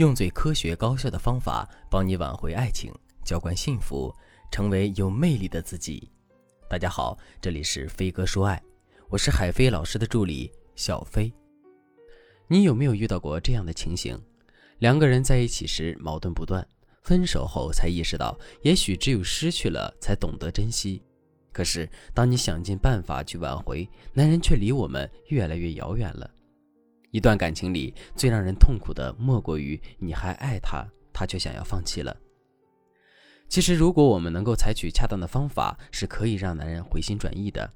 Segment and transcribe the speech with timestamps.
[0.00, 2.90] 用最科学高效的方法帮你挽回爱情，
[3.22, 4.10] 浇灌幸福，
[4.50, 6.10] 成为有魅力的自己。
[6.70, 8.62] 大家好，这里是飞哥说爱，
[9.10, 11.30] 我是海飞老师的助理小飞。
[12.48, 14.18] 你有没有遇到过这样的情形？
[14.78, 16.66] 两个人在一起时矛盾不断，
[17.02, 21.02] 分手后才意识到，也许只有失去了才懂得珍惜。
[21.52, 26.30] 可是当你想尽办法去挽回，男人却离我们越来越遥远了。
[27.10, 32.16] 一段感情里最让人痛苦的，莫过于你还爱他，他却想要放弃了。
[33.48, 37.68] 其实，如果我们能够采取恰当的方法，是可以让男人回心转意的。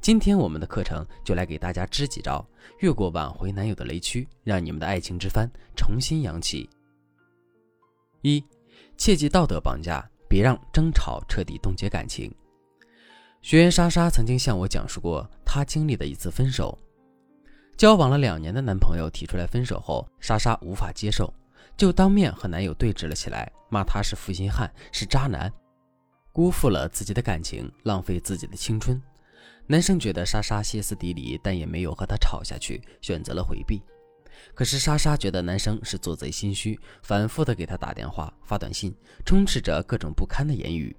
[0.00, 2.46] 今天我们的课程就来给大家支几招，
[2.78, 6.70] 越过挽回男友的雷区，让你们的爱情之帆重新扬起。
[8.22, 8.40] 一，
[8.96, 12.32] 切忌道德绑架，别让争吵彻底冻结感情。
[13.42, 16.78] 学员莎莎曾经向我讲述过她经历的一次分手。
[17.78, 21.32] 交往了两年的男朋友提出来分手后，莎莎无法接受，
[21.76, 25.48] 就当面和男友对峙了起来，骂他是负心汉，是渣男，
[26.32, 29.00] 辜负了自己的感情，浪费自己的青春。
[29.68, 33.80] 男生觉得莎莎歇斯底里，但也没有和他吵下去，选择了回避。
[34.54, 38.92] 可是莎莎觉得男生是做贼心虚，反复的给他打电话、发短信，
[39.24, 40.96] 充斥着各种不堪的言语。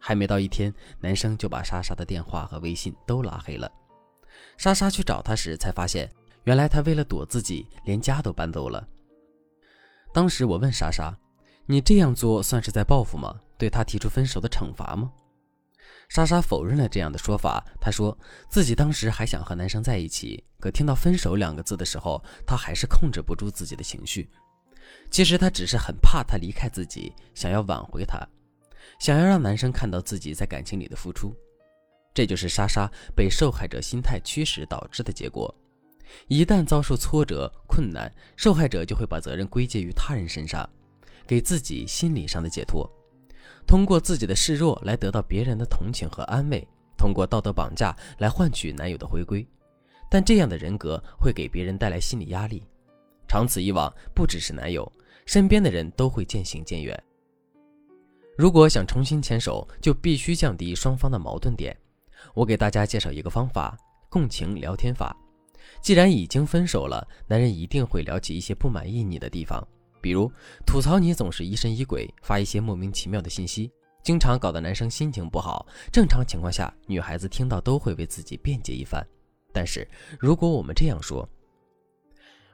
[0.00, 3.70] 还没到一天，男生就把莎莎的电话和微信都拉黑了。
[4.56, 6.10] 莎莎去找他时，才发现
[6.44, 8.86] 原来他为了躲自己，连家都搬走了。
[10.12, 11.14] 当时我问莎莎
[11.66, 13.38] ：“你这样做算是在报复吗？
[13.56, 15.12] 对他提出分手的惩罚吗？”
[16.08, 17.62] 莎莎否认了这样的说法。
[17.78, 18.16] 她说
[18.48, 24.30] 自己当时还想和男生在一起，可听到“分手”两个字的时候，她还是控制不住自己的情绪。
[25.10, 28.26] 其实她只是很怕他离开自己，想要挽回他，
[28.98, 31.36] 想要让男生看到自己在感情里的付出。
[32.18, 35.54] 这就是莎莎被受害者心态驱使导致的结果。
[36.26, 40.68] 一旦遭受挫折、困难，受害者就会把责任归结于他人身上，
[41.28, 42.90] 给自己心理上的解脱，
[43.68, 49.46] 通过自己的示弱来得到别人的同情和安慰，通过道德绑架来换取男友的回归。
[50.10, 52.64] 但这样的人格会给别人带来心理压力，
[53.28, 54.90] 长此以往，不只是男友，
[55.24, 57.00] 身边的人都会渐行渐远。
[58.36, 61.76] 如果想重新牵手，就必须降低双方的矛盾点。
[62.34, 63.76] 我给大家介绍一个方法——
[64.08, 65.16] 共情聊天法。
[65.80, 69.66] 既然已经分手了，男人一定会聊起一些不满意你的地方，
[70.00, 70.30] 比如
[70.66, 73.70] 吐槽你总是疑神疑鬼，发一些莫名其妙的信息，
[74.02, 75.66] 经常搞得男生心情不好。
[75.92, 79.06] 正常情况下，女孩子听到都会为自己辩解一番。
[79.52, 79.86] 但是
[80.18, 81.28] 如果我们这样说：“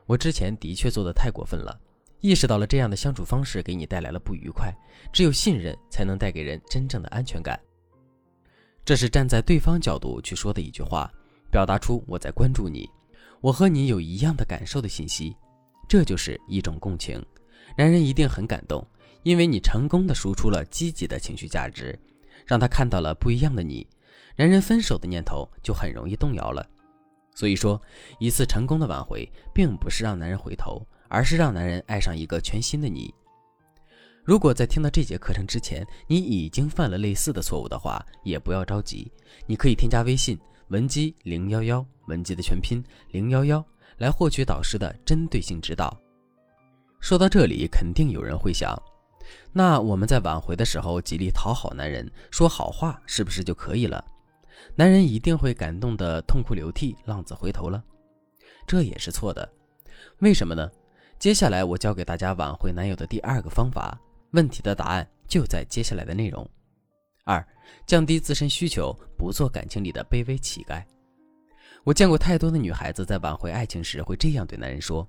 [0.07, 1.79] 我之前的确做得太过分了，
[2.21, 4.75] 意识到了这样的相处方式给你带来了不愉快，
[5.13, 7.61] 只有信任才能带给人真正的安全感。”
[8.85, 11.11] 这是站在对方角度去说的一句话，
[11.51, 12.87] 表达出我在关注你，
[13.41, 15.35] 我和你有一样的感受的信息，
[15.89, 17.25] 这就是一种共情。
[17.79, 18.87] 男人一定很感动，
[19.23, 21.99] 因为你成功的输出了积极的情绪价值，
[22.45, 23.87] 让他看到了不一样的你，
[24.37, 26.69] 男人分手的念头就很容易动摇了。
[27.35, 27.81] 所以说，
[28.19, 33.13] 一次成功的挽回，并不是让男人回头，而是让男人爱上一个全新的你。
[34.25, 39.13] 如果在听到这节课程之前，你已经犯了类似的错误的话，也不要着急，
[39.47, 43.63] 你可以添加微信文姬零幺幺，文姬的全拼零幺幺，
[43.99, 45.95] 来获取导师的针对性指导。
[47.01, 48.75] 说到这里，肯定有人会想，
[49.53, 54.03] 那我们在挽回的时候极力讨好男人，说好话是不是就可以了？
[54.75, 57.85] 男人一定会感动的痛哭流涕，浪子回头了？
[58.67, 59.47] 这也是错的。
[60.21, 60.71] 为什么呢？
[61.19, 64.01] 接下来我教给大家挽回男友的第二个方法。
[64.35, 66.49] 问题的答案就在接下来的内容。
[67.25, 67.43] 二，
[67.87, 70.83] 降低自身需求，不做感情里的卑微乞丐。
[71.85, 75.09] 我见过太多的女孩子在挽回爱情时会这样对男人说：“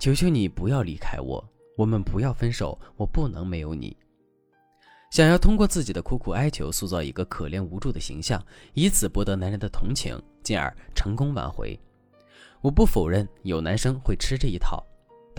[0.00, 1.42] 求求你不要离开我，
[1.76, 3.96] 我们不要分手，我不能没有你。”
[5.12, 8.44] 想要通过自己的苦苦哀求塑造一个可怜无助的形象，
[8.74, 11.78] 以此博得男人的同情，进而成功挽回。
[12.60, 14.84] 我不否认有男生会吃这一套。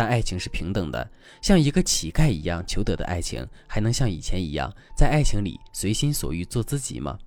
[0.01, 1.07] 但爱情是平等的，
[1.43, 4.67] 像一个乞丐一样求得的爱情，还能像以前一样
[4.97, 7.19] 在爱情里随心所欲做自己吗？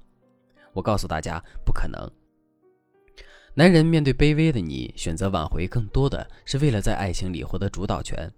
[0.72, 2.10] 我告诉大家，不可能。
[3.54, 8.28] 男人面对卑微的你，选择挽回，更多的是为了在爱情里获得主导权，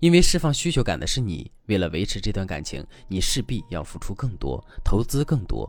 [0.00, 1.50] 因为释放需求感的是你。
[1.68, 5.66] 为了维持这段感情，你势必要付出更多，投资更多，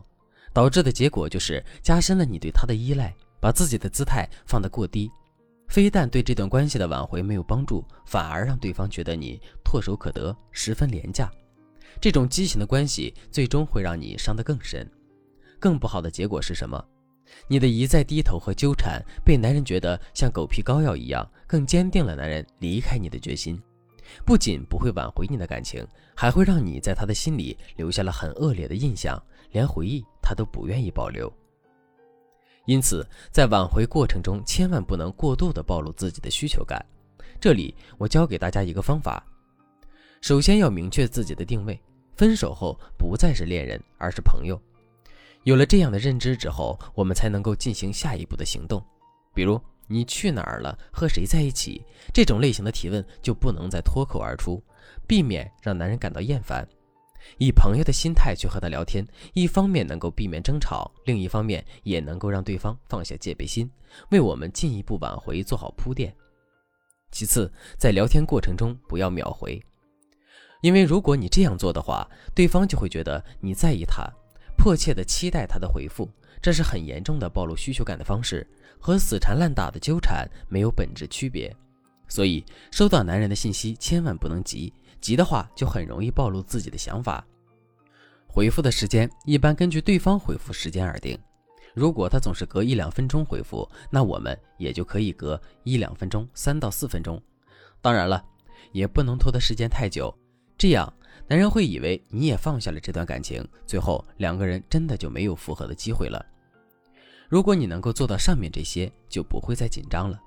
[0.52, 5.10] 导致的结果就是加深了你对他的依赖，把自己的姿态放得过低。
[5.70, 11.30] 非但对这段关系的挽回没有帮助，反而让对方觉得你唾手可得，十分廉价。
[12.00, 14.84] 这种畸形的关系最终会让你伤得更深。
[15.60, 16.84] 更不好的结果是什么？
[17.46, 23.56] 你的一再低头和纠缠，被男人觉得像狗皮膏药一样，更坚定了男人离开你的决心。
[24.26, 25.86] 不仅不会挽回你的感情，
[26.16, 29.22] 还会让你在他的心里留下了很恶劣的印象，
[29.52, 31.32] 连回忆他都不愿意保留。
[32.66, 36.84] 因此，在挽回过程中，千万不能过度的暴露自己的需求感。
[37.40, 39.24] 这里，我教给大家一个方法：
[40.20, 41.80] 首先要明确自己的定位，
[42.16, 44.60] 分手后不再是恋人，而是朋友。
[45.44, 48.84] 有了这样的认知之后，我们才能够进行下一步的行动。
[49.34, 50.78] 比如，你去哪儿了？
[50.92, 51.82] 和谁在一起？
[52.12, 54.62] 这种类型的提问就不能再脱口而出，
[55.06, 56.68] 避免让男人感到厌烦。
[57.38, 63.70] 以朋友的心态去和他聊天，一方面能够避免争吵，另一方面也能够让对方放下戒备心，
[64.10, 66.14] 为我们进一步挽回做好铺垫。
[67.10, 69.60] 其次，在聊天过程中不要秒回，
[70.62, 74.08] 因为如果你这样做的话，对方就会觉得你在意他，
[74.56, 76.08] 迫切的期待他的回复，
[76.40, 78.46] 这是很严重的暴露需求感的方式，
[78.78, 81.54] 和死缠烂打的纠缠没有本质区别。
[82.10, 84.70] 所以，收到男人的信息千万不能急。
[85.00, 87.24] 急的话，就很容易暴露自己的想法。
[88.26, 91.18] 回复的时间一般根据对方回复时间而定。
[91.72, 97.20] 如果他总是隔一两分钟回复，那我们也就可以隔一两分钟，三到四分钟。
[97.80, 98.22] 当然了，
[98.72, 100.12] 也不能拖的时间太久，
[100.58, 100.92] 这样
[101.28, 106.24] 男人会以为你也放下了这段感情，最后两个人真的就没有复合的机会了。
[107.28, 110.20] 如果你能够做到上面这些，就不会再紧张了，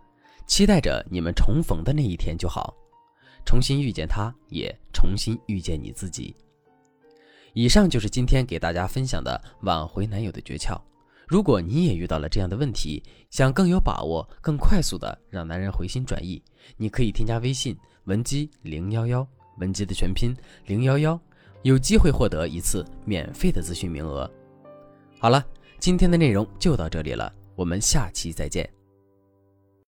[0.46, 2.74] 期待着你们重逢的那一天就好。
[3.46, 6.36] 重新遇见他，也重新遇见你自己。
[7.54, 10.80] 以上就是今天给大家分享的挽回男友的诀窍。
[11.28, 16.42] 如果你也遇到了这样的问题，想更有把握、更快速的让男人回心转意，
[16.78, 17.76] 你可以添加微信
[18.06, 20.36] 文姬零幺幺，文姬的全拼
[20.66, 21.20] 零幺幺，
[21.64, 24.30] 有机会获得一次免费的咨询名额。
[25.20, 25.44] 好了，
[25.80, 28.70] 今天的内容就到这里了，我们下期再见。